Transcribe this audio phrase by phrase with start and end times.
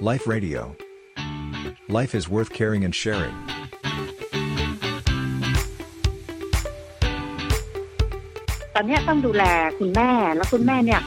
[0.00, 0.76] Life Radio.
[1.88, 3.34] Life is worth caring and sharing.
[8.74, 9.44] ตอนนี้ต้องดูแล
[9.78, 11.00] คุณแม่แล้วคุณแม่เนี่ย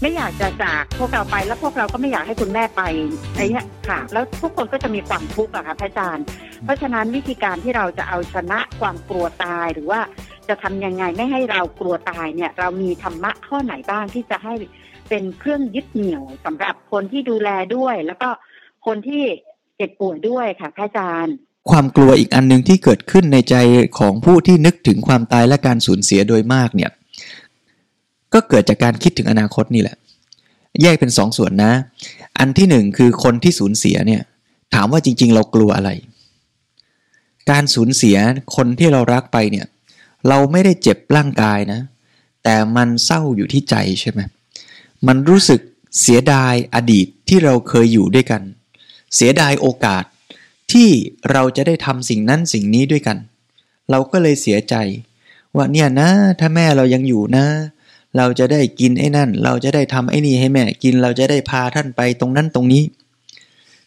[0.00, 2.82] ไม่อยากจะจากพวกเราไปแล้วพวกเราก็ไม่อยากให้คุณแม่ไป
[3.36, 6.24] ไอ้เนี้ยค่ะ แล้วทุกคนก็จะมีความทุกข์อะค่ะพระอาจารย์
[6.64, 10.00] เพราะฉะนั้นวิธีการที่เราจะเอาชนะความกลัวตายหรือว่า
[10.50, 14.54] จะทำยังไงไม่ให้เรากลัวตายเนี่ย เรามีธรรมะข้อไหนบ้างที่จะให้
[15.08, 18.28] เป็นเครื่องยึดเหนี่ยวสำหรับคนที่ดูแลด้วย แล้วก็
[18.86, 19.22] คนที่
[19.76, 21.34] เจ็บป่วยด้วยค่ะพระอาจารย์
[21.70, 23.54] ความกลัวอีกอันหนึ่งที่เกิดขึ้นในใจ
[23.98, 26.90] ของผู้ที่นึกถึงความตายและการสูญเสียโดยมากเนี่ย
[28.34, 29.96] ก็เกิดจากการคิดถึงอนาคตนี่แหละ
[30.82, 31.72] แยกเป็นสองส่วนนะ
[32.38, 34.22] อันที่หนึ่งคือคนที่สูญเสียเนี่ย
[34.74, 35.90] ถามว่าจริง ๆ เรากลัวอะไร
[37.50, 38.16] การสูญเสีย
[38.56, 39.66] คนที่เรารักไปเนี่ย
[40.28, 41.80] เราไม่ได้เจ็บร่างกายนะ
[42.44, 44.20] แต่มันเศร้าอยู่ที่ใจใช่ไหม
[45.06, 45.60] มันรู้สึก
[46.00, 48.42] เสียดายอดีตที่เราเคยอยู่ด้วยกัน
[49.14, 50.04] เสียดายโอกาส
[50.72, 50.88] ที่
[51.32, 53.18] เราจะได้ทำสิ่งนั้นสิ่งนี้ด้วยกัน
[53.90, 54.74] เราก็เลยเสียใจ
[55.56, 57.46] ว่าเนี่ยนะ ถ้าแม่เรายังอยู่นะ
[58.16, 62.84] เราจะได้กินไอ้นั่น เราจะได้ทำไอ้นี่ให้แม่กินเราจะได้พาท่านไปตรงนั้นตรงนี้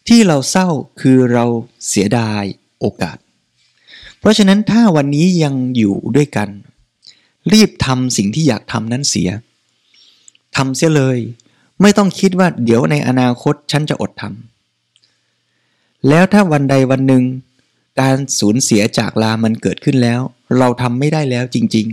[0.08, 0.68] ที่เราเศร้า
[1.02, 1.46] คือเรา
[1.88, 2.44] เสียดาย
[2.80, 3.18] โอกาส
[4.24, 6.50] เพราะฉะนั้นถ้าวันนี้ยังอยู่ด้วยกัน
[7.54, 9.30] รีบทำสิ่งที่อยากทำนั้นเสีย
[10.56, 11.18] ทำเสียเลย
[11.82, 17.24] ไม่ต้องคิดว่าเดี๋ยวในอนาคตฉันจะอดทำแล้วถ้าวันใดวันหนึ่ง
[18.02, 20.20] การสูญเสียจากลามันเกิดขึ้นแล้ว
[20.58, 21.88] เราทำไม่ได้แล้วจริง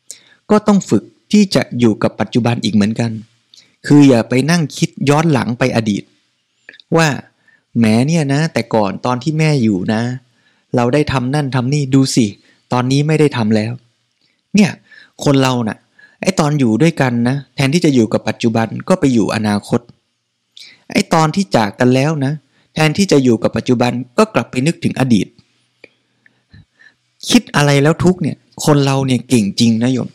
[0.00, 3.10] ๆ ก็ต้องฝึกที่จะอยู่กับปัจจุบันอีกเหมือนกัน
[3.86, 6.02] คืออย่าไปนั่งคิดย้อนหลังไปอดีต
[6.96, 7.08] ว่า
[7.78, 10.02] แหมเนี่ยนะ แต่ก่อนตอนที่แม่อยู่นะ
[10.76, 12.26] เราได้ทำนั่นทำนี่ดูสิ
[12.72, 13.72] ตอนนี้ไม่ได้ทำแล้ว
[14.54, 14.70] เนี่ย
[15.24, 15.78] คนเรานะ่ะ
[16.22, 19.80] ไอ้ตอนอยู่ด้วยกันนะ แทนที่จะอยู่กับปัจจุบันก็ไปอยู่อนาคต
[20.92, 22.32] ไอ้ตอนที่จากกันแล้วนะ
[22.74, 25.26] แทนที่จะอยู่กับปัจจุบันก็กลับไปนึกถึงอดีต
[27.30, 30.08] คิดอะไรแล้วทุกเนี่ย คนเราเนี่ยเก่งจริงนะโยม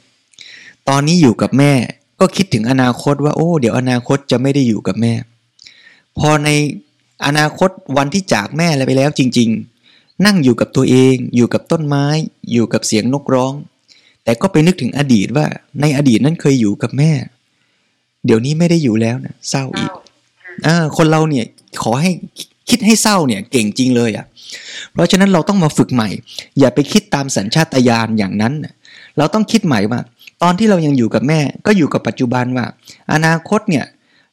[0.89, 1.73] ตอนนี้อยู่กับแม่
[2.19, 5.13] ก็คิดถึงอนาคตว่า โอ้ เดี๋ยวอนาคตจะไม่ได้อยู่กับแม่
[6.19, 6.49] พอใน
[7.25, 9.78] อนาคตวันที่จากแม่ไรไปแล้วจริงๆ
[10.25, 12.05] นั่งอยู่กับตัวเอง อยู่กับต้นไม้
[12.53, 13.53] อยู่กับเสียงนกร้อง
[14.23, 15.45] แต่ก็ไปนึกถึงอดีตว่า
[15.81, 17.11] ในอดีตนั้นเคยอยู่กับแม่
[18.25, 19.91] เดี๋ยวนี้ไม่ได้อยู่แล้วนะเศร้าอีก
[20.67, 21.45] อ่าคนเราเนี่ย
[21.83, 22.11] ขอให้
[22.69, 24.25] คิดให้เศร้าเนี่ยเก่งจริงเลยอะ่ะ
[24.93, 26.09] เพราะฉะนั้นเราต้องมาฝึกใหม่
[26.59, 28.53] อย่าไปคิดตามสัญชาตญาณอย่างนั้น
[29.17, 29.99] เราต้องคิดใหม่ว่า
[30.43, 32.65] ตอนที่เรายังอยู่กับแม่ ก็อยู่กับปัจจุบันว่า
[33.13, 33.85] อนาคตเนี่ย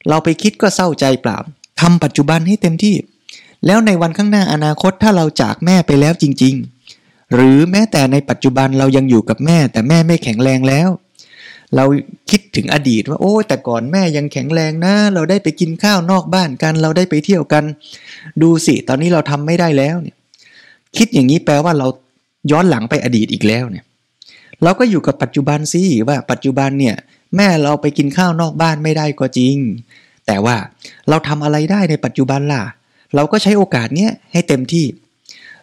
[0.09, 1.39] เราไปคิดก็เศร้าใจเปล่า
[1.81, 2.95] ทำปัจจุบันให้เต็มที่
[3.67, 6.55] แล้วในวันข้างหน้าอนาคตถ้าเราจากแม่ไปแล้วจริง
[6.95, 10.89] ๆ หรือแม้แต่ในปัจจุบันเรายังอยู่กับแม่ แต่แม่ไม่แข็งแรงแล้ว
[11.77, 11.85] เรา
[12.31, 17.65] คิดถึงอดีตว่าโอ้แต่ก่อนแม่ยังแข็งแรงนะ เราได้ไปกินข้าวนอกบ้านกัน เราได้ไปเที่ยวกัน
[18.43, 20.17] ดูสิตอนนี้เราทำไม่ได้แล้วเนี่ย
[20.97, 21.87] คิดอย่างนี้แปลว่าเรา
[22.51, 23.85] ย้อนหลังไปอดีตอีกแล้วเนี่ย
[24.63, 26.97] เราก็อยู่กับปัจจุบันสิว่าปัจจุบันเนี่ย
[27.37, 29.57] แม่เราไปกินข้าวนอกบ้านไม่ได้ก็จริง
[30.27, 30.57] แต่ว่า
[31.09, 32.63] เราทำอะไรได้ในปัจจุบันล่ะ
[33.15, 34.87] เราก็ใช้โอกาสเนี้ยให้เต็มที่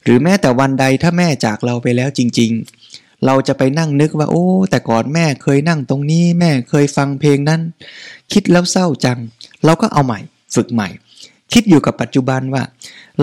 [0.03, 2.51] หรือแม้แต่วันใดถ้าแม่จากเราไปแล้วจริง
[2.89, 7.61] ๆ เราจะไปนั่งนึกว่าโอ้ แต่ก่อนแม่เคยนั่งตรงนี้แม่เคยฟังเพลงนั้น
[8.31, 9.19] คิดแล้วเศร้าจัง
[9.65, 10.19] เราก็เอาใหม่
[10.55, 10.89] ฝึกใหม่
[11.53, 12.63] คิดอยู่กับปัจจุบันว่า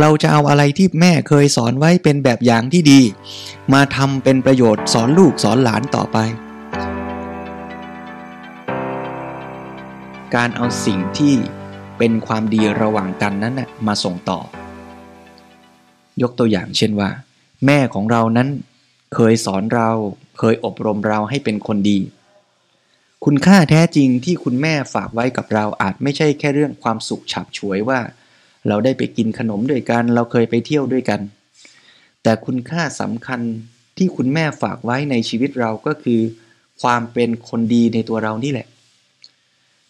[0.01, 3.01] เราจะเอาอะไรที่แม่เคยสอนไว้เป็นแบบอย่างที่ดี
[3.73, 6.19] มาทำเป็นประโยชน์สอนลูกสอนหลานต่อไป
[10.35, 11.35] การเอาสิ่งที่
[12.03, 14.41] เป็นความดีระหว่างกันนั้นนะมาส่งต่อ
[16.23, 17.11] ยกตัวอย่างเช่นว่า
[17.67, 18.49] แม่ของเรานั้น
[19.15, 19.91] เคยสอนเรา
[20.39, 21.99] เคยอบรมเราให้เป็นคนดี
[23.25, 28.01] คุณค่าแท้จริงที่คุณแม่ฝากไว้กับเราอาจไม่ใช่แค่เรื่องความสุขฉับฉวยว่า
[28.69, 31.21] เราได้ไปกินขนมด้วยกัน เราเคยไปเที่ยวด้วยกัน
[32.23, 33.41] แต่คุณค่าสำคัญ
[33.97, 36.21] ที่คุณแม่ฝากไว้ในชีวิตเราก็คือ
[36.83, 38.67] ความเป็นคนดีในตัวเรานี่แหละ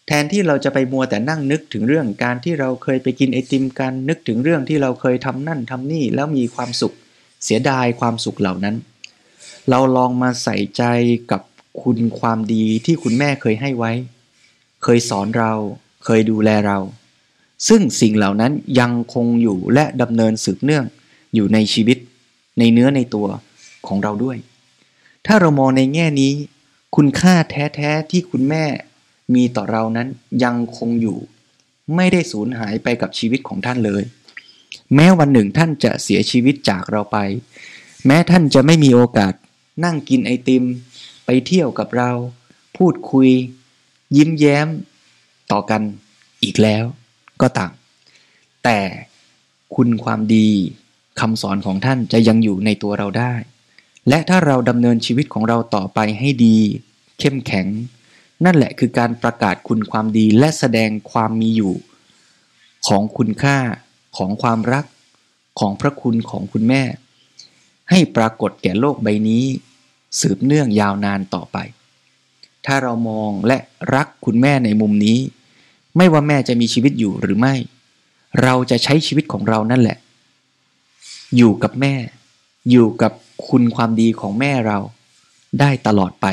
[0.07, 6.93] แทนที่เราจะไปมัวแต่นั่งนึกถึงเรื่องการที่เราเคยไปกินไอติมกันนึกถึงเรื่องที่เราเคยทำนั่นทำนี่แล้วมีความสุข
[7.43, 8.75] เสียดายความสุขเหล่านั้น
[9.69, 10.83] เราลองมาใส่ใจ
[11.31, 11.41] กับ
[11.81, 13.91] คุณความดีที่คุณแม่เคยให้ไว้
[14.83, 15.53] เคยสอนเรา
[16.05, 16.79] เคยดูแลเรา
[17.67, 20.85] ซึ่งสิ่งเหล่านั้นยังคงอยู่และดำเนินสืบเนื่อง
[21.35, 21.97] อยู่ในชีวิต
[22.59, 23.27] ในเนื้อในตัว
[23.87, 24.37] ของเราด้วย
[25.25, 26.33] ถ้าเรามองในแง่นี้
[26.95, 28.63] คุณค่าแท้ ๆ ที่คุณแม่
[29.35, 30.07] มีต่อเรานั้น
[30.43, 31.17] ยังคงอยู่
[31.95, 34.03] ไม่ได้สูญหายไปกับชีวิตของท่านเลย
[34.95, 37.17] แม้วันหนึ่งท่านจะเสียชีวิตจากเราไป
[38.05, 39.33] แม้ท่านจะไม่มีโอกาส
[39.83, 40.63] นั่งกินไอติม
[41.25, 42.11] ไปเที่ยวกับเรา
[42.77, 43.29] พูดคุย
[44.17, 44.67] ยิ้มแย้ม
[45.51, 45.81] ต่อกัน
[46.43, 46.83] อีกแล้ว
[47.41, 47.71] ก็ตาม
[48.63, 48.79] แต่
[49.75, 50.49] คุณความดี
[51.19, 53.33] คำสอนของท่านจะยังอยู่ในตัวเราได้
[54.09, 56.57] และถ้าเราดำเนินชีวิตของเราต่อไปให้ดี
[57.19, 57.67] เข้มแข็ง
[58.45, 61.73] นั่นแหละคือการประกาศคุณความดีและแสดงความมีอยู่
[62.87, 63.57] ของคุณค่า
[64.17, 64.85] ของความรัก
[65.59, 66.83] ของพระคุณของคุณแม่
[67.89, 69.43] ให้ปรากฏแก่โลกใบนี้
[70.19, 71.57] สืบเนื่องยาวนานต่อไป
[72.65, 73.57] ถ้าเรามองและ
[73.95, 75.19] รักคุณแม่ในมุมนี้
[75.97, 77.55] ไม่ว่าแม่จะมีชีวิตอยู่หรือไม่
[78.43, 79.97] เราจะใช้ชีวิตของเรานั่นแหละ
[81.37, 81.95] อยู่กับแม่
[82.71, 83.11] อยู่กับ
[83.49, 84.77] คุณความดีของแม่เรา
[85.59, 86.27] ได้ตลอดไป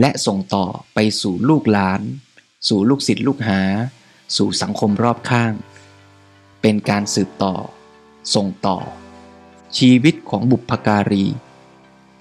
[0.00, 2.00] และส่งต่อไปสู่ลูกหลาน
[2.68, 3.60] สู่ลูกศิษย์ลูกหา
[4.36, 5.52] สู่สังคมรอบข้าง
[6.62, 7.54] เป็นการสืบต่อ
[8.34, 8.78] ส่งต่อ
[9.78, 11.24] ชีวิตของบุพการี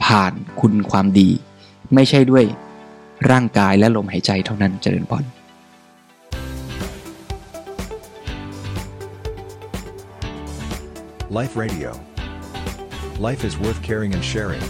[0.04, 1.30] ผ่านคุณความดี
[1.94, 2.46] ไม่ใช่ด้วย
[3.30, 5.26] ร่างกายและลมหายใจเท่านั้นเจริญพร
[11.40, 11.92] Life Radio.
[13.28, 14.66] Life is worth caring and sharing.